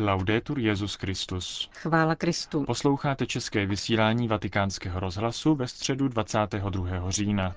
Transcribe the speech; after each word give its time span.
Laudetur 0.00 0.58
Jezus 0.58 0.94
Christus. 0.94 1.70
Chvála 1.74 2.14
Kristu. 2.14 2.64
Posloucháte 2.64 3.26
české 3.26 3.66
vysílání 3.66 4.28
Vatikánského 4.28 5.00
rozhlasu 5.00 5.54
ve 5.54 5.68
středu 5.68 6.08
22. 6.08 7.10
října. 7.10 7.54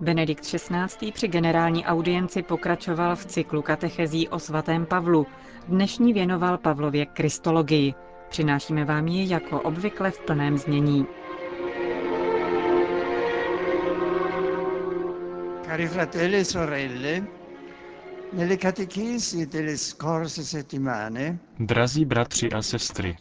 Benedikt 0.00 0.44
XVI. 0.44 1.12
při 1.12 1.28
generální 1.28 1.84
audienci 1.84 2.42
pokračoval 2.42 3.16
v 3.16 3.26
cyklu 3.26 3.62
katechezí 3.62 4.28
o 4.28 4.38
svatém 4.38 4.86
Pavlu. 4.86 5.26
Dnešní 5.68 6.12
věnoval 6.12 6.58
Pavlově 6.58 7.06
kristologii. 7.06 7.94
Přinášíme 8.28 8.84
vám 8.84 9.06
ji 9.06 9.32
jako 9.32 9.60
obvykle 9.60 10.10
v 10.10 10.20
plném 10.20 10.58
znění. 10.58 11.06
Cari 15.68 15.86
fratelli 15.86 16.36
e 16.36 16.44
sorelle, 16.44 17.28
nelle 18.30 18.56
catechesi 18.56 19.46
delle 19.46 19.76
scorse 19.76 20.42
settimane 20.42 21.38
Drazí 21.58 22.04
bratři 22.04 22.52
a 22.52 22.62
sestry, 22.62 23.16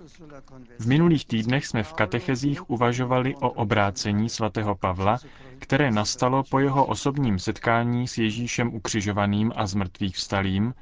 v 0.79 0.87
minulých 0.87 1.25
týdnech 1.25 1.65
jsme 1.67 1.83
v 1.83 1.93
katechezích 1.93 2.69
uvažovali 2.69 3.35
o 3.35 3.49
obrácení 3.49 4.29
svatého 4.29 4.75
Pavla, 4.75 5.17
které 5.59 5.91
nastalo 5.91 6.43
po 6.43 6.59
jeho 6.59 6.85
osobním 6.85 7.39
setkání 7.39 8.07
s 8.07 8.17
Ježíšem 8.17 8.75
ukřižovaným 8.75 9.53
a 9.55 9.67
zmrtvých 9.67 10.15
vstalým 10.15 10.73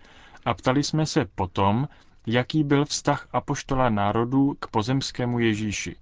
a 0.46 0.54
ptali 0.54 0.84
jsme 0.84 1.06
se 1.06 1.26
potom, 1.36 1.88
jaký 2.28 2.64
byl 2.64 2.86
vztah 2.86 3.28
apoštola 3.32 3.90
národů 3.90 4.56
k 4.60 4.68
pozemskému 4.68 5.40
Ježíši. 5.40 5.96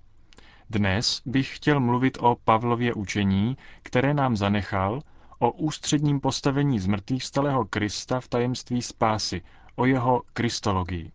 Dnes 0.70 1.22
bych 1.26 1.56
chtěl 1.56 1.80
mluvit 1.80 2.18
o 2.22 2.36
Pavlově 2.46 2.94
učení, 2.94 3.58
které 3.84 4.14
nám 4.14 4.38
zanechal, 4.38 5.02
o 5.40 5.52
ústředním 5.52 6.20
postavení 6.20 6.80
zmrtvých 6.80 7.24
vstalého 7.24 7.66
Krista 7.66 8.20
v 8.20 8.28
tajemství 8.28 8.82
spásy, 8.82 9.42
o 9.76 9.86
jeho 9.86 10.22
kristologii. 10.34 11.12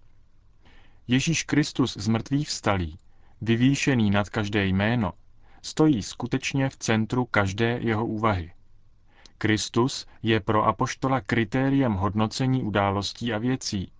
Ježíš 1.09 1.43
Kristus 1.43 1.97
z 1.97 2.09
mrtvých 2.09 2.49
vstalý, 2.49 2.99
vyvýšený 3.41 4.11
nad 4.11 4.29
každé 4.29 4.67
jméno, 4.67 5.13
stojí 5.63 6.03
skutečně 6.03 6.69
v 6.69 6.77
centru 6.77 7.25
každé 7.25 7.79
jeho 7.83 8.07
úvahy. 8.07 8.53
Kristus 9.39 10.07
je 10.23 10.41
pro 10.41 10.65
apoštola 10.65 11.21
kritériem 11.21 11.93
hodnocení 11.93 12.63
událostí 12.63 13.33
a 13.33 13.39
věcí, 13.39 13.93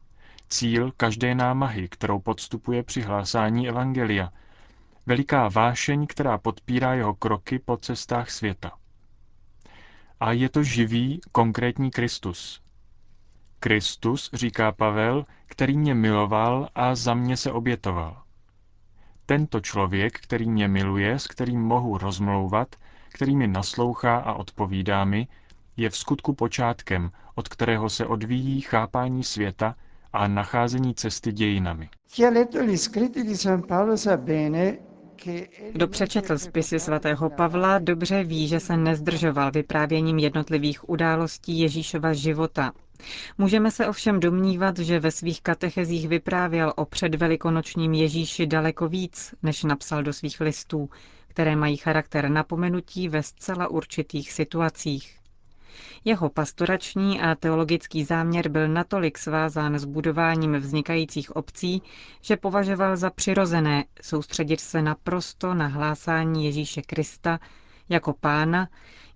cíl 0.49 0.93
každé 0.97 1.35
námahy, 1.35 1.89
kterou 1.89 2.19
podstupuje 2.19 2.83
při 2.83 3.01
hlásání 3.01 3.69
Evangelia, 3.69 4.33
veliká 5.07 5.49
vášeň, 5.49 6.07
která 6.07 6.39
podpírá 6.39 6.95
jeho 6.95 7.15
kroky 7.15 7.59
po 7.59 7.77
cestách 7.77 8.31
světa. 8.31 8.78
A 10.21 10.33
je 10.33 10.49
to 10.49 10.63
živý, 10.63 11.21
konkrétní 11.33 11.91
Kristus. 11.91 12.61
Kristus, 13.61 14.31
říká 14.33 14.73
Pavel, 14.73 15.27
který 15.47 15.79
mě 15.79 15.95
miloval 15.95 16.69
a 16.75 16.95
za 16.95 17.15
mě 17.15 17.37
se 17.37 17.53
obětoval. 17.53 18.23
Tento 19.27 19.61
člověk, 19.61 20.21
který 20.21 20.51
mě 20.51 20.69
miluje, 20.69 21.19
s 21.19 21.27
kterým 21.27 21.61
mohu 21.61 21.99
rozmlouvat, 21.99 22.77
který 23.09 23.37
mi 23.37 23.47
naslouchá 23.47 24.17
a 24.17 24.33
odpovídá 24.33 25.05
mi, 25.05 25.29
je 25.77 25.91
v 25.91 25.97
skutku 25.97 26.33
počátkem, 26.35 27.11
od 27.35 27.49
kterého 27.49 27.91
se 27.91 28.07
odvíjí 28.07 28.61
chápání 28.61 29.25
světa 29.25 29.75
a 30.13 30.29
nacházení 30.29 30.95
cesty 30.95 31.33
dějinami. 31.33 31.89
Kdo 35.73 35.89
přečetl 35.89 36.39
spisy 36.39 36.81
svatého 36.81 37.31
Pavla, 37.31 37.79
dobře 37.79 38.25
ví, 38.25 38.49
že 38.49 38.61
se 38.61 38.77
nezdržoval 38.77 39.51
vyprávěním 39.51 40.19
jednotlivých 40.19 40.89
událostí 40.89 41.59
Ježíšova 41.59 42.13
života. 42.13 42.73
Můžeme 43.39 43.71
se 43.71 43.87
ovšem 43.87 44.21
domnívat, 44.21 44.79
že 44.79 45.01
ve 45.01 45.11
svých 45.11 45.43
katechezích 45.43 46.09
vyprávěl 46.09 46.73
o 46.77 46.85
předvelikonočním 46.85 47.95
Ježíši 47.95 48.47
daleko 48.47 48.89
víc, 48.89 49.35
než 49.43 49.65
napsal 49.65 50.03
do 50.03 50.13
svých 50.13 50.41
listů, 50.41 50.91
které 51.29 51.57
mají 51.57 51.77
charakter 51.77 52.29
napomenutí 52.31 53.09
ve 53.09 53.23
zcela 53.23 53.69
určitých 53.69 54.33
situacích. 54.33 55.18
Jeho 56.05 56.29
pastorační 56.31 57.21
a 57.21 57.35
teologický 57.35 58.05
záměr 58.05 58.49
byl 58.49 58.69
natolik 58.69 59.19
svázán 59.19 59.79
s 59.79 59.85
budováním 59.85 60.55
vznikajících 60.57 61.37
obcí, 61.37 61.83
že 62.21 62.37
považoval 62.37 62.97
za 62.97 63.11
přirozené 63.11 63.85
soustředit 64.03 64.61
se 64.61 64.83
naprosto 64.83 65.55
na 65.55 65.67
hlásání 65.67 66.45
Ježíše 66.45 66.83
Krista 66.83 67.39
jako 67.89 68.13
pána, 68.13 68.69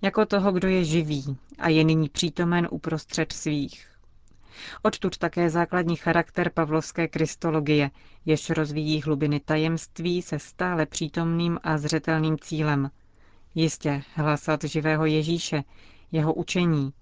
jako 0.02 0.26
toho, 0.26 0.52
kdo 0.52 0.68
je 0.68 0.84
živý 0.84 1.36
a 1.58 1.68
je 1.68 1.84
nyní 1.84 2.08
přítomen 2.08 2.68
uprostřed 2.70 3.32
svých. 3.32 3.88
Odtud 4.82 5.18
také 5.18 5.50
základní 5.50 5.96
charakter 5.96 6.50
pavlovské 6.50 7.08
kristologie, 7.08 7.90
jež 8.26 8.50
rozvíjí 8.50 9.02
hlubiny 9.02 9.40
tajemství 9.40 10.22
se 10.22 10.38
stále 10.38 10.86
přítomným 10.86 11.58
a 11.62 11.78
zřetelným 11.78 12.38
cílem. 12.38 12.90
Jistě 13.54 14.02
hlasat 14.14 14.64
živého 14.64 15.06
Ježíše, 15.06 15.62
jeho 16.12 16.34
učení, 16.34 16.92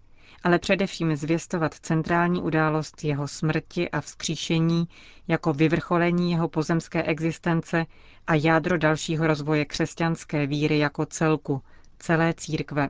ale 0.43 0.59
především 0.59 1.17
zvěstovat 1.17 1.75
centrální 1.75 2.43
událost 2.43 3.05
jeho 3.05 3.29
smrti 3.29 3.91
a 3.91 4.01
vzkříšení 4.01 4.89
jako 5.29 5.53
vyvrcholení 5.53 6.31
jeho 6.31 6.49
pozemské 6.49 7.03
existence 7.03 7.87
a 8.27 8.35
jádro 8.35 8.79
dalšího 8.79 9.27
rozvoje 9.27 9.65
křesťanské 9.65 10.47
víry 10.47 10.79
jako 10.79 11.07
celku, 11.07 11.63
celé 11.99 12.35
církve. 12.35 12.89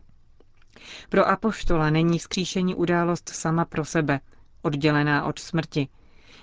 Pro 1.09 1.29
apoštola 1.29 1.91
není 1.91 2.19
vzkříšení 2.19 2.75
událost 2.75 3.29
sama 3.29 3.65
pro 3.65 3.85
sebe, 3.85 4.21
oddělená 4.63 5.25
od 5.25 5.39
smrti. 5.39 5.89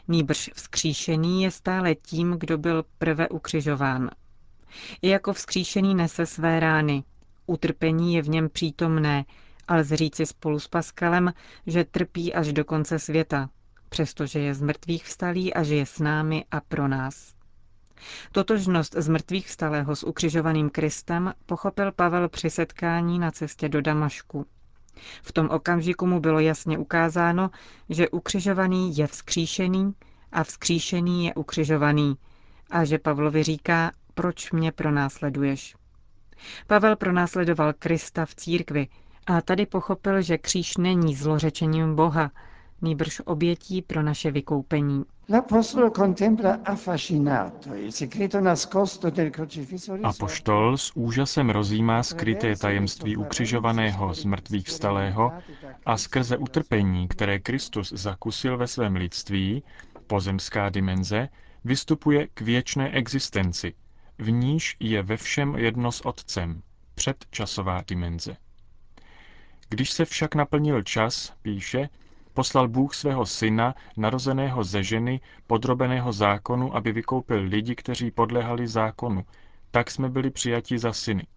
Nýbrž 0.07 0.49
vzkříšený 0.55 1.43
je 1.43 1.51
stále 1.51 1.95
tím, 1.95 2.35
kdo 2.39 2.57
byl 2.57 2.85
prve 2.97 3.29
ukřižován. 3.29 4.09
I 5.01 5.09
jako 5.09 5.33
vzkříšený 5.33 5.95
nese 5.95 6.25
své 6.25 6.59
rány. 6.59 7.03
Utrpení 7.45 8.13
je 8.13 8.21
v 8.21 8.29
něm 8.29 8.49
přítomné, 8.49 9.25
ale 9.67 9.83
zříci 9.83 10.25
spolu 10.25 10.59
s 10.59 10.67
Paskalem, 10.67 11.33
že 11.67 11.83
trpí 11.83 12.33
až 12.33 12.53
do 12.53 12.65
konce 12.65 12.99
světa, 12.99 13.49
přestože 13.89 14.39
je 14.39 14.53
z 14.53 14.61
mrtvých 14.61 15.05
vstalý 15.05 15.53
a 15.53 15.63
žije 15.63 15.85
s 15.85 15.99
námi 15.99 16.45
a 16.51 16.61
pro 16.61 16.87
nás. 16.87 17.33
Totožnost 18.31 18.95
z 18.97 19.07
mrtvých 19.07 19.47
vstalého 19.47 19.95
s 19.95 20.03
ukřižovaným 20.03 20.69
Kristem 20.69 21.33
pochopil 21.45 21.91
Pavel 21.91 22.29
při 22.29 22.49
setkání 22.49 23.19
na 23.19 23.31
cestě 23.31 23.69
do 23.69 23.81
Damašku. 23.81 24.45
V 25.21 25.31
tom 25.31 25.49
okamžiku 25.49 26.07
mu 26.07 26.19
bylo 26.19 26.39
jasně 26.39 26.77
ukázáno, 26.77 27.49
že 27.89 28.09
ukřižovaný 28.09 28.97
je 28.97 29.07
vzkříšený 29.07 29.93
a 30.31 30.43
vzkříšený 30.43 31.25
je 31.25 31.33
ukřižovaný 31.33 32.15
a 32.69 32.85
že 32.85 32.99
Pavlovi 32.99 33.43
říká, 33.43 33.91
proč 34.13 34.51
mě 34.51 34.71
pronásleduješ. 34.71 35.75
Pavel 36.67 36.95
pronásledoval 36.95 37.73
Krista 37.73 38.25
v 38.25 38.35
církvi, 38.35 38.87
a 39.27 39.41
tady 39.41 39.65
pochopil, 39.65 40.21
že 40.21 40.37
kříž 40.37 40.77
není 40.77 41.15
zlořečením 41.15 41.95
Boha, 41.95 42.31
nýbrž 42.81 43.21
obětí 43.25 43.81
pro 43.81 44.03
naše 44.03 44.31
vykoupení. 44.31 45.03
Apoštol 50.03 50.77
s 50.77 50.91
úžasem 50.95 51.49
rozjímá 51.49 52.03
skryté 52.03 52.55
tajemství 52.55 53.17
ukřižovaného 53.17 54.13
z 54.13 54.25
mrtvých 54.25 54.67
vstalého 54.67 55.31
a 55.85 55.97
skrze 55.97 56.37
utrpení, 56.37 57.07
které 57.07 57.39
Kristus 57.39 57.93
zakusil 57.95 58.57
ve 58.57 58.67
svém 58.67 58.95
lidství, 58.95 59.63
pozemská 60.07 60.69
dimenze, 60.69 61.29
vystupuje 61.65 62.27
k 62.33 62.41
věčné 62.41 62.91
existenci, 62.91 63.73
v 64.17 64.31
níž 64.31 64.77
je 64.79 65.03
ve 65.03 65.17
všem 65.17 65.55
jedno 65.55 65.91
s 65.91 66.05
Otcem, 66.05 66.61
předčasová 66.95 67.83
dimenze. 67.87 68.37
Když 69.69 69.91
se 69.91 70.05
však 70.05 70.35
naplnil 70.35 70.83
čas, 70.83 71.33
píše, 71.41 71.89
poslal 72.33 72.67
Bůh 72.67 72.95
svého 72.95 73.25
syna, 73.25 73.75
narozeného 73.97 74.63
ze 74.63 74.83
ženy, 74.83 75.21
podrobeného 75.47 76.13
zákonu, 76.13 76.75
aby 76.75 76.91
vykoupil 76.91 77.41
lidi, 77.41 77.75
kteří 77.75 78.11
podlehali 78.11 78.67
zákonu. 78.67 79.25
Tak 79.71 79.91
jsme 79.91 80.09
byli 80.09 80.29
přijati 80.29 80.79
za 80.79 80.93
syny. 80.93 81.27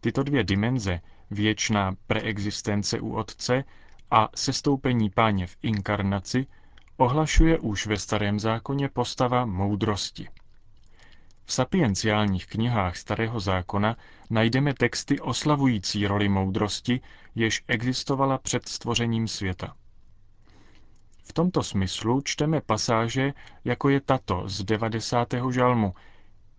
Tyto 0.00 0.22
dvě 0.22 0.44
dimenze, 0.44 1.00
věčná 1.30 1.94
preexistence 2.06 3.00
u 3.00 3.12
Otce 3.14 3.64
a 4.10 4.28
sestoupení 4.34 5.10
páně 5.10 5.46
v 5.46 5.56
inkarnaci, 5.62 6.46
ohlašuje 6.96 7.58
už 7.58 7.86
ve 7.86 7.96
starém 7.96 8.40
zákoně 8.40 8.88
postava 8.88 9.44
moudrosti. 9.44 10.28
V 11.46 11.52
sapienciálních 11.52 12.46
knihách 12.46 12.96
Starého 12.96 13.40
zákona 13.40 13.96
najdeme 14.30 14.74
texty 14.74 15.20
oslavující 15.20 16.06
roli 16.06 16.28
moudrosti, 16.28 17.00
jež 17.34 17.64
existovala 17.68 18.38
před 18.38 18.68
stvořením 18.68 19.28
světa. 19.28 19.74
V 21.24 21.32
tomto 21.32 21.62
smyslu 21.62 22.20
čteme 22.20 22.60
pasáže, 22.60 23.32
jako 23.64 23.88
je 23.88 24.00
tato 24.00 24.42
z 24.48 24.64
90. 24.64 25.28
žalmu. 25.50 25.94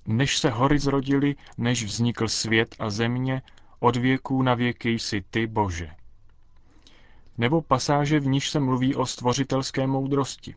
Než 0.05 0.37
se 0.37 0.49
hory 0.49 0.79
zrodily, 0.79 1.35
než 1.57 1.83
vznikl 1.83 2.27
svět 2.27 2.75
a 2.79 2.89
země, 2.89 3.41
od 3.79 3.95
věků 3.95 4.41
na 4.41 4.53
věky 4.53 4.89
jsi 4.89 5.23
ty, 5.29 5.47
Bože. 5.47 5.89
Nebo 7.37 7.61
pasáže, 7.61 8.19
v 8.19 8.27
níž 8.27 8.49
se 8.49 8.59
mluví 8.59 8.95
o 8.95 9.05
stvořitelské 9.05 9.87
moudrosti. 9.87 10.55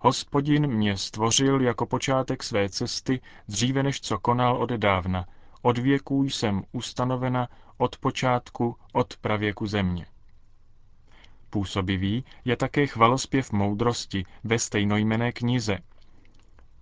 Hospodin 0.00 0.66
mě 0.66 0.96
stvořil 0.96 1.60
jako 1.60 1.86
počátek 1.86 2.42
své 2.42 2.68
cesty, 2.68 3.20
dříve 3.48 3.82
než 3.82 4.00
co 4.00 4.18
konal 4.18 4.56
od 4.56 4.70
dávna. 4.70 5.26
Od 5.62 5.78
věků 5.78 6.24
jsem 6.24 6.62
ustanovena, 6.72 7.48
od 7.78 7.96
počátku, 7.98 8.76
od 8.92 9.16
pravěku 9.16 9.66
země. 9.66 10.06
Působivý 11.50 12.24
je 12.44 12.56
také 12.56 12.86
chvalospěv 12.86 13.52
moudrosti 13.52 14.24
ve 14.44 14.58
stejnojmené 14.58 15.32
knize. 15.32 15.78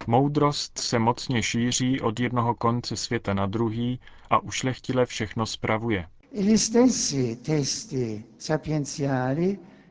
Moudrost 0.06 0.78
se 0.78 0.98
mocně 0.98 1.42
šíří 1.42 2.00
od 2.00 2.20
jednoho 2.20 2.54
konce 2.54 2.96
světa 2.96 3.34
na 3.34 3.46
druhý 3.46 4.00
a 4.30 4.38
ušlechtile 4.38 5.06
všechno 5.06 5.46
spravuje. 5.46 6.06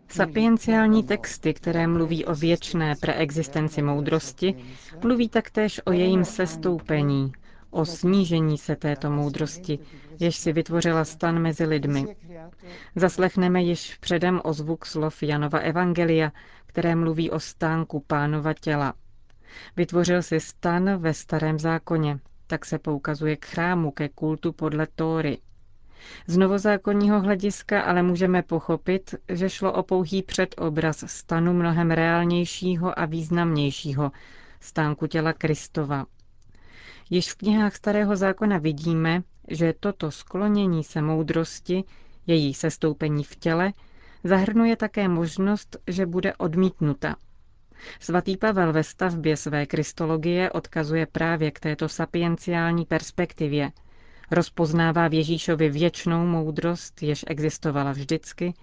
Sapienciální 0.10 1.04
texty, 1.04 1.54
které 1.54 1.88
mluví 1.88 2.26
o 2.26 2.36
věčné 2.36 2.96
preexistenci 3.02 3.82
moudrosti, 3.82 4.56
mluví 5.04 5.30
taktéž 5.30 5.82
o 5.86 5.92
jejím 5.92 6.26
sestoupení, 6.26 7.32
o 7.70 7.86
snížení 7.86 8.58
se 8.58 8.76
této 8.76 9.10
moudrosti, 9.12 9.80
jež 10.20 10.36
si 10.36 10.54
vytvořila 10.54 11.06
stan 11.06 11.40
mezi 11.40 11.66
lidmi. 11.66 12.16
Zaslechneme 12.96 13.62
již 13.62 13.98
předem 13.98 14.42
o 14.44 14.54
zvuk 14.54 14.86
slov 14.86 15.24
Janova 15.24 15.60
Evangelia, 15.60 16.32
které 16.66 16.96
mluví 16.96 17.32
o 17.32 17.40
stánku 17.40 18.00
pánova 18.08 18.54
těla. 18.54 18.94
Vytvořil 19.76 20.22
si 20.22 20.40
stan 20.40 20.98
ve 20.98 21.14
starém 21.14 21.60
zákoně, 21.60 22.20
tak 22.48 22.66
se 22.66 22.80
poukazuje 22.80 23.36
k 23.36 23.46
chrámu, 23.46 23.92
ke 23.92 24.10
kultu 24.10 24.52
podle 24.54 24.88
Tóry. 24.96 25.38
Z 26.28 26.38
novozákonního 26.38 27.22
hlediska 27.22 27.82
ale 27.82 28.04
můžeme 28.04 28.42
pochopit, 28.42 29.16
že 29.30 29.50
šlo 29.50 29.74
o 29.74 29.84
pouhý 29.84 30.24
předobraz 30.24 31.04
stanu 31.08 31.54
mnohem 31.54 31.92
reálnějšího 31.92 33.00
a 33.00 33.06
významnějšího, 33.06 34.12
stánku 34.60 35.08
těla 35.08 35.34
Kristova. 35.34 36.06
Již 37.10 37.32
v 37.34 37.36
knihách 37.36 37.76
Starého 37.76 38.16
zákona 38.16 38.58
vidíme, 38.58 39.24
že 39.48 39.74
toto 39.80 40.12
sklonění 40.12 40.84
se 40.84 41.02
moudrosti, 41.02 41.84
její 42.28 42.54
sestoupení 42.54 43.24
v 43.24 43.36
těle, 43.36 43.74
zahrnuje 44.24 44.76
také 44.76 45.08
možnost, 45.08 45.78
že 45.88 46.06
bude 46.06 46.34
odmítnuta. 46.36 47.16
Svatý 48.00 48.38
Pavel 48.38 48.74
ve 48.74 48.84
stavbě 48.84 49.38
své 49.38 49.66
kristologie 49.66 50.52
odkazuje 50.52 51.06
právě 51.06 51.52
k 51.52 51.60
této 51.60 51.90
sapienciální 51.90 52.86
perspektivě. 52.86 53.72
Rozpoznává 54.32 55.08
v 55.08 55.14
Ježíšovi 55.14 55.70
věčnou 55.70 56.26
moudrost, 56.26 57.04
jež 57.04 57.26
existovala 57.28 57.92
vždycky, 57.92 58.54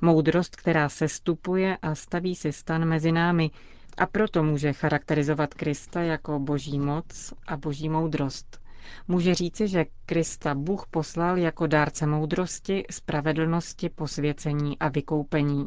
moudrost, 0.00 0.56
která 0.56 0.88
se 0.88 1.08
stupuje 1.08 1.76
a 1.82 1.94
staví 1.94 2.34
si 2.34 2.52
stan 2.52 2.84
mezi 2.84 3.12
námi, 3.12 3.50
a 3.98 4.06
proto 4.06 4.42
může 4.42 4.72
charakterizovat 4.72 5.54
Krista 5.54 6.00
jako 6.02 6.38
boží 6.38 6.78
moc 6.78 7.34
a 7.46 7.56
boží 7.56 7.88
moudrost. 7.88 8.60
Může 9.08 9.34
říci, 9.34 9.68
že 9.68 9.84
Krista 10.06 10.54
Bůh 10.54 10.86
poslal 10.90 11.38
jako 11.38 11.66
dárce 11.66 12.06
moudrosti, 12.06 12.84
spravedlnosti, 12.90 13.88
posvěcení 13.88 14.78
a 14.78 14.88
vykoupení. 14.88 15.66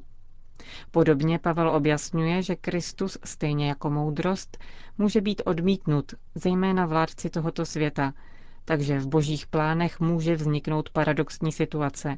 Podobně 0.92 1.40
Pavel 1.40 1.70
objasňuje, 1.70 2.42
že 2.42 2.56
Kristus, 2.56 3.18
stejně 3.26 3.68
jako 3.68 3.90
moudrost, 3.90 4.58
může 4.98 5.22
být 5.22 5.42
odmítnut, 5.46 6.14
zejména 6.36 6.86
vládci 6.86 7.30
tohoto 7.30 7.66
světa, 7.66 8.14
takže 8.66 9.00
v 9.00 9.08
božích 9.08 9.48
plánech 9.48 10.00
může 10.00 10.36
vzniknout 10.36 10.90
paradoxní 10.90 11.52
situace. 11.52 12.18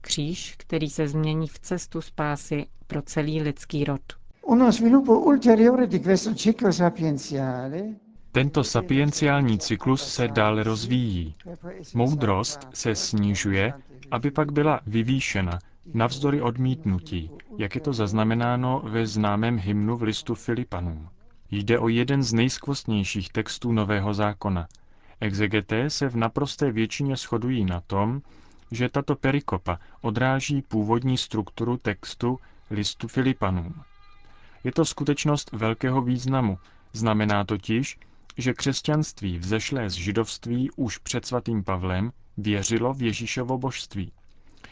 Kříž, 0.00 0.54
který 0.58 0.90
se 0.90 1.08
změní 1.08 1.48
v 1.48 1.58
cestu 1.58 2.00
spásy 2.00 2.66
pro 2.86 3.02
celý 3.02 3.42
lidský 3.42 3.84
rod. 3.84 4.00
Tento 8.32 8.64
sapienciální 8.64 9.58
cyklus 9.58 10.08
se 10.14 10.28
dále 10.28 10.62
rozvíjí. 10.62 11.34
Moudrost 11.94 12.68
se 12.74 12.94
snižuje, 12.94 13.72
aby 14.10 14.30
pak 14.30 14.52
byla 14.52 14.80
vyvýšena, 14.86 15.58
navzdory 15.94 16.42
odmítnutí, 16.42 17.30
jak 17.58 17.74
je 17.74 17.80
to 17.80 17.92
zaznamenáno 17.92 18.82
ve 18.84 19.06
známém 19.06 19.58
hymnu 19.58 19.96
v 19.96 20.02
listu 20.02 20.34
Filipanům. 20.34 21.08
Jde 21.50 21.78
o 21.78 21.88
jeden 21.88 22.22
z 22.22 22.32
nejskvostnějších 22.32 23.28
textů 23.32 23.72
Nového 23.72 24.14
zákona. 24.14 24.66
Exegeté 25.20 25.90
se 25.90 26.08
v 26.08 26.16
naprosté 26.16 26.72
většině 26.72 27.16
shodují 27.16 27.64
na 27.64 27.80
tom, 27.80 28.22
že 28.70 28.88
tato 28.88 29.16
perikopa 29.16 29.78
odráží 30.00 30.62
původní 30.62 31.18
strukturu 31.18 31.76
textu 31.76 32.38
listu 32.70 33.08
Filipanům. 33.08 33.82
Je 34.64 34.72
to 34.72 34.84
skutečnost 34.84 35.52
velkého 35.52 36.02
významu. 36.02 36.58
Znamená 36.92 37.44
totiž, 37.44 37.98
že 38.36 38.54
křesťanství 38.54 39.38
vzešlé 39.38 39.90
z 39.90 39.92
židovství 39.92 40.70
už 40.76 40.98
před 40.98 41.26
svatým 41.26 41.64
Pavlem 41.64 42.12
věřilo 42.36 42.94
v 42.94 43.02
Ježíšovo 43.02 43.58
božství. 43.58 44.12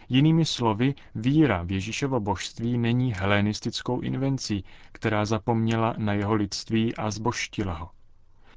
Jinými 0.08 0.44
slovy, 0.44 0.94
víra 1.14 1.62
v 1.62 1.70
Ježíšovo 1.72 2.20
božství 2.20 2.78
není 2.78 3.14
helenistickou 3.14 4.00
invencí, 4.00 4.64
která 4.92 5.24
zapomněla 5.24 5.94
na 5.98 6.12
jeho 6.12 6.34
lidství 6.34 6.96
a 6.96 7.10
zboštila 7.10 7.74
ho. 7.74 7.90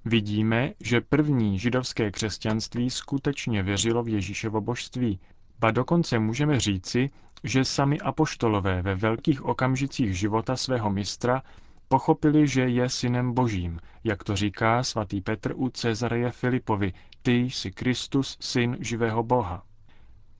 Vidíme, 0.05 0.73
že 0.79 1.01
první 1.01 1.59
židovské 1.59 2.11
křesťanství 2.11 2.89
skutečně 2.89 3.63
věřilo 3.63 4.03
v 4.03 4.09
Ježíšovo 4.09 4.61
božství, 4.61 5.19
ba 5.59 5.71
dokonce 5.71 6.19
můžeme 6.19 6.59
říci, 6.59 7.09
že 7.43 7.65
sami 7.65 7.99
apoštolové 7.99 8.81
ve 8.81 8.95
velkých 8.95 9.45
okamžicích 9.45 10.17
života 10.17 10.55
svého 10.55 10.89
mistra 10.89 11.43
pochopili, 11.87 12.47
že 12.47 12.61
je 12.61 12.89
synem 12.89 13.33
božím, 13.33 13.79
jak 14.03 14.23
to 14.23 14.35
říká 14.35 14.83
svatý 14.83 15.21
Petr 15.21 15.53
u 15.55 15.69
Cezareje 15.69 16.31
Filipovi, 16.31 16.93
ty 17.21 17.35
jsi 17.35 17.71
Kristus, 17.71 18.37
syn 18.39 18.77
živého 18.79 19.23
Boha. 19.23 19.63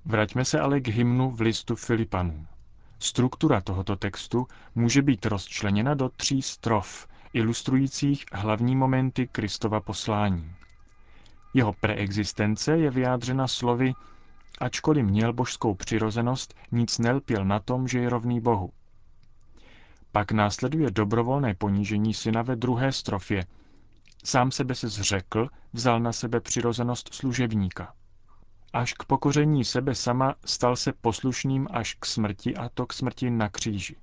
Vraťme 0.05 0.45
se 0.45 0.59
ale 0.59 0.79
k 0.79 0.87
hymnu 0.87 1.31
v 1.31 1.41
listu 1.41 1.75
Filipanům. 1.75 2.47
Struktura 2.99 3.61
tohoto 3.61 3.95
textu 3.95 4.47
může 4.75 5.01
být 5.01 5.25
rozčleněna 5.25 5.93
do 5.93 6.09
tří 6.09 6.41
strof, 6.41 7.07
ilustrujících 7.35 8.25
hlavní 8.31 8.75
momenty 8.75 9.27
Kristova 9.27 9.81
poslání. 9.81 10.55
Jeho 11.53 11.73
preexistence 11.73 12.77
je 12.77 12.91
vyjádřena 12.91 13.47
slovy 13.47 13.93
Ačkoliv 14.59 15.05
měl 15.05 15.33
božskou 15.33 15.75
přirozenost, 15.75 16.53
nic 16.71 16.97
nelpěl 16.97 17.45
na 17.45 17.59
tom, 17.59 17.87
že 17.87 17.99
je 17.99 18.09
rovný 18.09 18.41
Bohu. 18.41 18.71
Pak 20.11 20.31
následuje 20.31 20.91
dobrovolné 20.91 21.53
ponížení 21.53 22.13
syna 22.13 22.41
ve 22.41 22.55
druhé 22.55 22.91
strofě. 22.91 23.45
Sám 24.23 24.51
sebe 24.51 24.75
se 24.75 24.89
zřekl, 24.89 25.49
vzal 25.73 25.99
na 25.99 26.13
sebe 26.13 26.39
přirozenost 26.39 27.13
služebníka. 27.13 27.93
Až 28.73 28.93
k 28.93 29.03
pokoření 29.05 29.65
sebe 29.65 29.95
sama 29.95 30.35
stal 30.45 30.75
se 30.75 30.93
poslušným 30.93 31.67
až 31.71 31.93
k 31.93 32.05
smrti 32.05 32.55
a 32.55 32.69
to 32.69 32.85
k 32.85 32.93
smrti 32.93 33.29
na 33.29 33.49
kříži. 33.49 33.95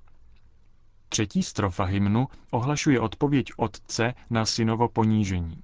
Třetí 1.13 1.43
strofa 1.43 1.83
hymnu 1.83 2.27
ohlašuje 2.51 2.99
odpověď 2.99 3.51
otce 3.57 4.13
na 4.29 4.45
synovo 4.45 4.87
ponížení. 4.87 5.61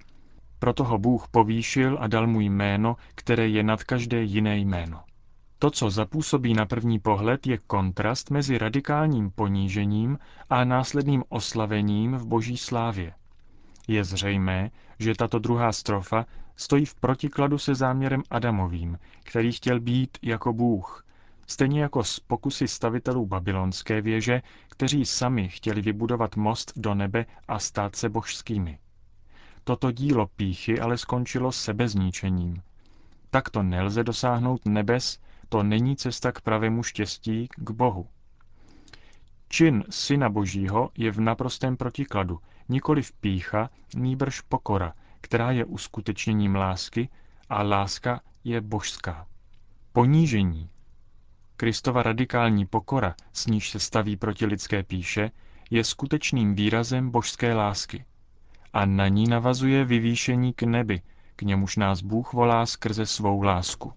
Proto 0.60 0.84
ho 0.84 0.98
Bůh 0.98 1.28
povýšil 1.28 1.98
a 2.02 2.08
dal 2.08 2.28
mu 2.28 2.42
jméno, 2.42 2.96
které 3.16 3.48
je 3.48 3.64
nad 3.64 3.84
každé 3.84 4.22
jiné 4.24 4.58
jméno. 4.58 5.04
To, 5.60 5.72
co 5.72 5.90
zapůsobí 5.90 6.54
na 6.54 6.66
první 6.66 7.00
pohled, 7.00 7.48
je 7.48 7.58
kontrast 7.58 8.30
mezi 8.32 8.58
radikálním 8.58 9.32
ponížením 9.32 10.20
a 10.50 10.64
následným 10.64 11.24
oslavením 11.30 12.16
v 12.16 12.26
boží 12.26 12.58
slávě. 12.58 13.14
Je 13.88 14.04
zřejmé, 14.04 14.72
že 15.00 15.16
tato 15.16 15.40
druhá 15.40 15.72
strofa 15.72 16.26
stojí 16.56 16.86
v 16.86 16.96
protikladu 16.96 17.58
se 17.58 17.76
záměrem 17.76 18.24
Adamovým, 18.30 19.00
který 19.24 19.52
chtěl 19.52 19.80
být 19.80 20.18
jako 20.22 20.54
Bůh, 20.54 21.06
stejně 21.50 21.82
jako 21.82 22.04
z 22.04 22.20
pokusy 22.20 22.68
stavitelů 22.68 23.26
babylonské 23.26 24.02
věže, 24.02 24.42
kteří 24.70 25.06
sami 25.06 25.50
chtěli 25.50 25.82
vybudovat 25.82 26.36
most 26.36 26.74
do 26.76 26.96
nebe 26.96 27.26
a 27.48 27.60
stát 27.60 27.96
se 27.96 28.10
božskými. 28.10 28.80
Toto 29.64 29.92
dílo 29.92 30.28
píchy 30.28 30.80
ale 30.80 30.98
skončilo 30.98 31.52
sebezničením. 31.52 32.62
Takto 33.30 33.64
nelze 33.64 34.04
dosáhnout 34.04 34.66
nebes, 34.66 35.20
to 35.50 35.64
není 35.64 35.96
cesta 35.96 36.32
k 36.32 36.42
pravému 36.42 36.84
štěstí, 36.84 37.48
k 37.58 37.72
Bohu. 37.72 38.08
Čin 39.48 39.84
Syna 39.90 40.30
Božího 40.30 40.90
je 40.98 41.12
v 41.12 41.20
naprostém 41.22 41.78
protikladu, 41.78 42.40
nikoli 42.70 43.02
v 43.02 43.12
pícha, 43.12 43.70
nýbrž 43.96 44.42
pokora, 44.42 44.94
která 45.22 45.52
je 45.52 45.66
uskutečněním 45.66 46.56
lásky 46.56 47.10
a 47.50 47.64
láska 47.64 48.22
je 48.44 48.62
božská. 48.62 49.28
Ponížení. 49.94 50.70
Kristova 51.60 52.04
radikální 52.04 52.66
pokora, 52.66 53.16
s 53.34 53.48
níž 53.48 53.70
se 53.70 53.80
staví 53.80 54.18
proti 54.18 54.46
lidské 54.46 54.84
píše, 54.84 55.32
je 55.72 55.84
skutečným 55.84 56.56
výrazem 56.56 57.10
božské 57.10 57.54
lásky. 57.54 58.06
a 58.74 58.86
na 58.86 59.08
ní 59.08 59.28
navazuje 59.28 59.86
vyvýšení 59.86 60.54
k 60.54 60.64
nebi, 60.64 61.02
k 61.36 61.42
němuž 61.42 61.78
nás 61.78 62.02
Bůh 62.02 62.34
volá 62.34 62.66
skrze 62.66 63.06
svou 63.06 63.42
lásku. 63.42 63.94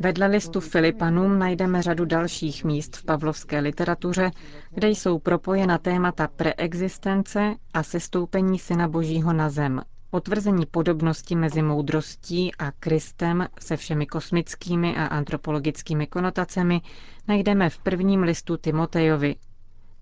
Vedle 0.00 0.26
listu 0.26 0.60
Filipanům 0.60 1.38
najdeme 1.38 1.82
řadu 1.82 2.04
dalších 2.04 2.64
míst 2.64 2.96
v 2.96 3.04
pavlovské 3.04 3.58
literatuře, 3.60 4.30
kde 4.70 4.88
jsou 4.88 5.18
propojena 5.18 5.78
témata 5.78 6.28
preexistence 6.36 7.54
a 7.74 7.82
sestoupení 7.82 8.58
Syna 8.58 8.88
Božího 8.88 9.32
na 9.32 9.50
zem, 9.50 9.80
Potvrzení 10.10 10.66
podobnosti 10.66 11.36
mezi 11.36 11.62
moudrostí 11.62 12.54
a 12.54 12.72
Kristem 12.72 13.46
se 13.60 13.76
všemi 13.76 14.06
kosmickými 14.06 14.96
a 14.96 15.06
antropologickými 15.06 16.06
konotacemi 16.06 16.80
najdeme 17.28 17.70
v 17.70 17.78
prvním 17.78 18.22
listu 18.22 18.56
Timotejovi. 18.56 19.36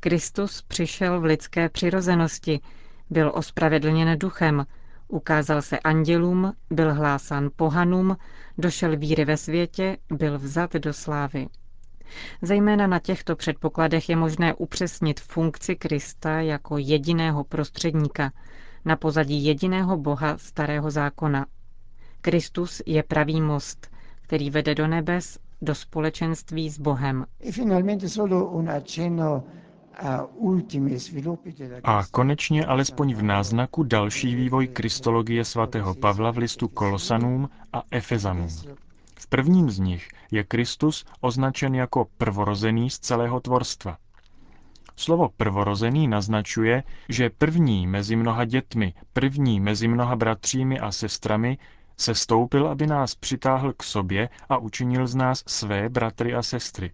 Kristus 0.01 0.63
přišel 0.63 1.21
v 1.21 1.25
lidské 1.25 1.69
přirozenosti, 1.69 2.61
byl 3.11 3.33
ospravedlněn 3.35 4.19
duchem, 4.19 4.67
ukázal 5.09 5.63
se 5.63 5.79
andělům, 5.79 6.53
byl 6.71 6.95
hlásán 6.95 7.51
pohanům, 7.57 8.17
došel 8.59 8.97
víry 8.97 9.25
ve 9.25 9.37
světě, 9.37 9.97
byl 10.13 10.39
vzat 10.39 10.73
do 10.73 10.93
slávy. 10.93 11.47
Zejména 12.43 12.87
na 12.87 12.99
těchto 12.99 13.37
předpokladech 13.37 14.09
je 14.09 14.17
možné 14.17 14.55
upřesnit 14.55 15.21
funkci 15.21 15.77
Krista 15.77 16.41
jako 16.41 16.79
jediného 16.79 17.45
prostředníka, 17.45 18.33
na 18.87 18.97
pozadí 18.97 19.45
jediného 19.45 19.97
Boha 19.97 20.39
starého 20.39 20.91
zákona. 20.91 21.47
Kristus 22.21 22.83
je 22.87 23.03
pravý 23.03 23.41
most, 23.41 23.91
který 24.23 24.51
vede 24.51 24.75
do 24.75 24.87
nebes, 24.87 25.39
do 25.63 25.75
společenství 25.75 26.71
s 26.71 26.79
Bohem. 26.79 27.27
A 31.85 32.05
konečně 32.11 32.67
alespoň 32.67 33.15
v 33.15 33.23
náznaku 33.23 33.83
další 33.83 34.35
vývoj 34.35 34.67
kristologie 34.69 35.45
svatého 35.45 35.95
Pavla 35.95 36.31
v 36.31 36.39
listu 36.39 36.69
Kolosanům 36.69 37.49
a 37.73 37.83
Efezanům. 37.91 38.49
V 39.19 39.27
prvním 39.27 39.71
z 39.71 39.79
nich 39.79 40.09
je 40.31 40.45
Kristus 40.45 41.05
označen 41.21 41.75
jako 41.75 42.07
prvorozený 42.19 42.91
z 42.91 42.99
celého 42.99 43.41
tvorstva. 43.41 43.97
Slovo 44.97 45.29
prvorozený 45.37 46.09
naznačuje, 46.09 46.83
že 47.09 47.31
první 47.31 47.87
mezi 47.87 48.17
mnoha 48.17 48.45
dětmi, 48.45 48.95
první 49.13 49.61
mezi 49.61 49.89
mnoha 49.89 50.17
bratřími 50.17 50.81
a 50.81 50.93
sestrami 50.93 51.59
se 51.97 52.15
stoupil, 52.15 52.69
aby 52.69 52.87
nás 52.87 53.15
přitáhl 53.15 53.73
k 53.73 53.83
sobě 53.83 54.29
a 54.49 54.59
učinil 54.59 55.07
z 55.07 55.15
nás 55.15 55.43
své 55.47 55.89
bratry 55.89 56.35
a 56.35 56.43
sestry. 56.43 56.93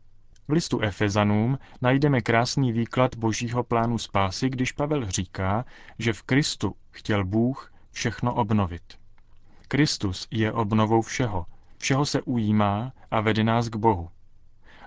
V 0.49 0.53
listu 0.53 0.81
Efezanům 0.81 1.59
najdeme 1.83 2.21
krásný 2.21 2.73
výklad 2.73 3.17
božího 3.17 3.63
plánu 3.63 3.99
spásy, 3.99 4.51
když 4.51 4.73
Pavel 4.73 5.11
říká, 5.11 5.65
že 5.99 6.13
v 6.13 6.23
Kristu 6.23 6.75
chtěl 6.91 7.25
Bůh 7.25 7.73
všechno 7.91 8.35
obnovit. 8.35 8.83
Kristus 9.69 10.29
je 10.31 10.53
obnovou 10.53 11.03
všeho, 11.03 11.47
všeho 11.79 12.07
se 12.07 12.23
ujímá 12.23 12.93
a 13.11 13.21
vede 13.21 13.45
nás 13.45 13.69
k 13.69 13.77
Bohu. 13.77 14.11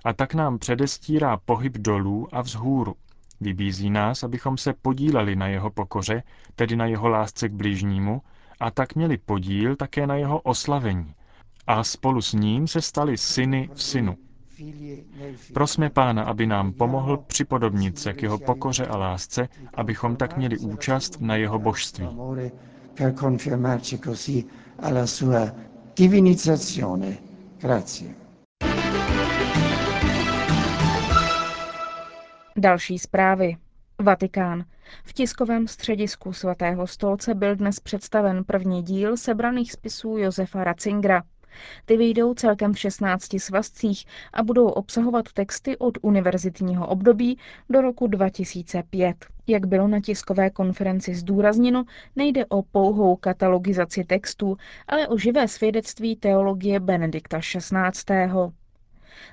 A 0.05 0.13
tak 0.13 0.33
nám 0.33 0.59
předestírá 0.59 1.37
pohyb 1.37 1.77
dolů 1.77 2.27
a 2.31 2.41
vzhůru. 2.41 2.95
Vybízí 3.41 3.89
nás, 3.89 4.23
abychom 4.23 4.57
se 4.57 4.73
podíleli 4.73 5.35
na 5.35 5.47
jeho 5.47 5.69
pokoře, 5.69 6.23
tedy 6.55 6.75
na 6.75 6.85
jeho 6.85 7.09
lásce 7.09 7.49
k 7.49 7.53
bližnímu, 7.53 8.21
a 8.59 8.71
tak 8.71 8.95
měli 8.95 9.17
podíl 9.17 9.75
také 9.75 10.07
na 10.07 10.15
jeho 10.15 10.39
oslavení. 10.39 11.13
A 11.67 11.83
spolu 11.83 12.21
s 12.21 12.33
ním 12.33 12.67
se 12.67 12.81
stali 12.81 13.17
syny 13.17 13.69
v 13.73 13.83
synu. 13.83 14.17
Prosme 15.53 15.89
Pána, 15.89 16.23
aby 16.23 16.47
nám 16.47 16.73
pomohl 16.73 17.17
připodobnit 17.17 17.99
se 17.99 18.13
k 18.13 18.21
jeho 18.21 18.37
pokoře 18.39 18.85
a 18.85 18.97
lásce, 18.97 19.49
abychom 19.73 20.15
tak 20.15 20.37
měli 20.37 20.57
účast 20.57 21.21
na 21.21 21.35
jeho 21.35 21.59
božství. 21.59 22.07
Grazie. 27.61 28.24
Další 32.57 32.99
zprávy. 32.99 33.57
Vatikán. 34.01 34.65
V 35.03 35.13
tiskovém 35.13 35.67
středisku 35.67 36.33
svatého 36.33 36.87
stolce 36.87 37.35
byl 37.35 37.55
dnes 37.55 37.79
představen 37.79 38.43
první 38.43 38.83
díl 38.83 39.17
sebraných 39.17 39.71
spisů 39.71 40.17
Josefa 40.17 40.63
Ratzingera. 40.63 41.23
Ty 41.85 41.97
vyjdou 41.97 42.33
celkem 42.33 42.73
v 42.73 42.79
16 42.79 43.39
svazcích 43.39 44.05
a 44.33 44.43
budou 44.43 44.67
obsahovat 44.67 45.33
texty 45.33 45.77
od 45.77 45.97
univerzitního 46.01 46.87
období 46.87 47.39
do 47.69 47.81
roku 47.81 48.07
2005. 48.07 49.25
Jak 49.47 49.67
bylo 49.67 49.87
na 49.87 49.99
tiskové 49.99 50.49
konferenci 50.49 51.15
zdůrazněno, 51.15 51.83
nejde 52.15 52.45
o 52.45 52.61
pouhou 52.61 53.15
katalogizaci 53.15 54.03
textů, 54.03 54.57
ale 54.87 55.07
o 55.07 55.17
živé 55.17 55.47
svědectví 55.47 56.15
teologie 56.15 56.79
Benedikta 56.79 57.39
XVI. 57.39 58.15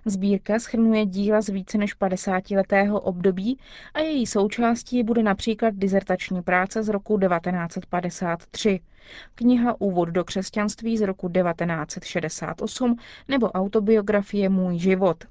Sbírka 0.07 0.59
schrnuje 0.59 1.07
díla 1.07 1.41
z 1.41 1.49
více 1.49 1.79
než 1.79 1.97
50-letého 1.99 3.01
období 3.01 3.59
a 3.95 4.01
její 4.01 4.27
součástí 4.27 5.03
bude 5.03 5.23
například 5.23 5.75
dizertační 5.75 6.43
práce 6.43 6.83
z 6.83 6.89
roku 6.89 7.19
1953, 7.19 8.81
kniha 9.35 9.81
Úvod 9.81 10.09
do 10.09 10.25
křesťanství 10.25 10.99
z 10.99 11.01
roku 11.01 11.29
1968 11.29 12.97
nebo 13.29 13.51
autobiografie 13.51 14.49
Můj 14.49 14.79
život. 14.79 15.25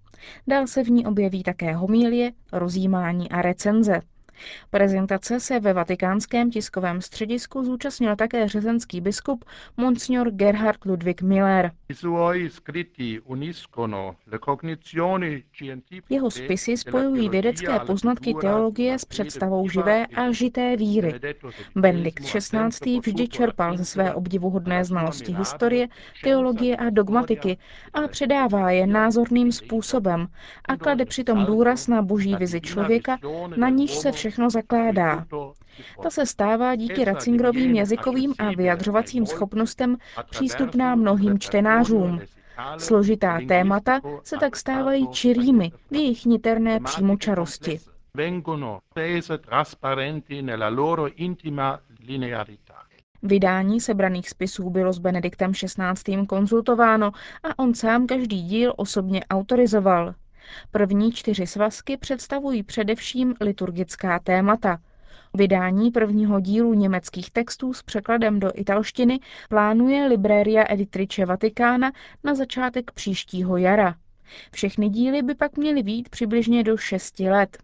Dál 0.48 0.68
se 0.68 0.84
v 0.84 0.90
ní 0.90 1.06
objeví 1.06 1.44
také 1.44 1.74
homílie, 1.76 2.32
rozjímání 2.52 3.32
a 3.32 3.42
recenze. 3.42 4.02
Prezentace 4.70 5.40
se 5.40 5.60
ve 5.60 5.74
vatikánském 5.74 6.52
tiskovém 6.52 7.02
středisku 7.02 7.64
zúčastnil 7.64 8.16
také 8.16 8.48
řezenský 8.48 9.02
biskup 9.02 9.46
Monsignor 9.78 10.32
Gerhard 10.32 10.86
Ludwig 10.86 11.22
Miller. 11.22 11.72
Jeho 16.10 16.32
spisy 16.32 16.78
spojují 16.78 17.30
vědecké 17.30 17.80
poznatky 17.80 18.34
teologie 18.42 19.00
s 19.00 19.06
představou 19.06 19.70
živé 19.70 20.06
a 20.08 20.32
žité 20.32 20.78
víry. 20.78 21.20
Benedikt 21.76 22.24
XVI. 22.24 23.00
vždy 23.00 23.28
čerpal 23.28 23.78
ze 23.78 23.86
své 23.86 24.14
obdivuhodné 24.14 24.86
znalosti 24.86 25.34
historie, 25.34 25.88
teologie 26.24 26.78
a 26.78 26.90
dogmatiky 26.90 27.58
a 27.94 28.08
předává 28.08 28.72
je 28.72 28.88
názorným 28.88 29.52
způsobem 29.52 30.28
a 30.66 30.78
klade 30.78 31.06
přitom 31.06 31.46
důraz 31.46 31.88
na 31.88 32.02
boží 32.02 32.36
vizi 32.36 32.62
člověka, 32.62 33.18
na 33.56 33.70
níž 33.70 33.92
se 33.96 34.12
všechno 34.12 34.31
zakládá. 34.50 35.26
Ta 36.04 36.10
se 36.10 36.26
stává 36.26 36.76
díky 36.76 37.06
Ratzingerovým 37.06 37.76
jazykovým 37.76 38.34
a 38.40 38.50
vyjadřovacím 38.50 39.26
schopnostem 39.26 39.98
přístupná 40.30 40.96
mnohým 40.96 41.40
čtenářům. 41.40 42.20
Složitá 42.78 43.40
témata 43.48 44.00
se 44.24 44.38
tak 44.38 44.56
stávají 44.56 45.08
čirými 45.08 45.72
v 45.92 45.96
jejich 45.96 46.26
niterné 46.26 46.80
přímočarosti. 46.80 47.80
Vydání 53.24 53.80
sebraných 53.80 54.30
spisů 54.30 54.70
bylo 54.70 54.94
s 54.94 55.00
Benediktem 55.00 55.52
XVI. 55.54 56.26
konzultováno 56.28 57.12
a 57.44 57.60
on 57.60 57.74
sám 57.74 58.08
každý 58.08 58.42
díl 58.42 58.74
osobně 58.78 59.26
autorizoval. 59.26 60.14
První 60.72 61.12
čtyři 61.12 61.48
svazky 61.48 61.98
představují 61.98 62.64
především 62.64 63.36
liturgická 63.42 64.20
témata. 64.20 64.80
Vydání 65.34 65.92
prvního 65.92 66.40
dílu 66.40 66.74
německých 66.74 67.32
textů 67.32 67.74
s 67.74 67.84
překladem 67.84 68.40
do 68.40 68.52
italštiny 68.56 69.20
plánuje 69.50 70.08
Libreria 70.08 70.66
Editrice 70.70 71.26
Vatikána 71.26 71.92
na 72.24 72.36
začátek 72.36 72.92
příštího 72.92 73.58
jara. 73.58 73.96
Všechny 74.52 74.90
díly 74.90 75.22
by 75.22 75.36
pak 75.36 75.58
měly 75.58 75.84
být 75.84 76.10
přibližně 76.10 76.64
do 76.64 76.78
šesti 76.78 77.30
let. 77.30 77.58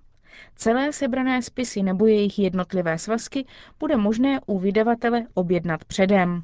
Celé 0.55 0.93
sebrané 0.93 1.41
spisy 1.41 1.83
nebo 1.83 2.07
jejich 2.07 2.39
jednotlivé 2.39 2.97
svazky 2.97 3.45
bude 3.79 3.97
možné 3.97 4.39
u 4.45 4.59
vydavatele 4.59 5.27
objednat 5.33 5.85
předem. 5.85 6.43